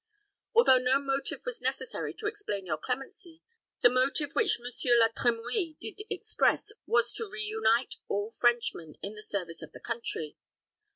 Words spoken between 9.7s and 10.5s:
the country.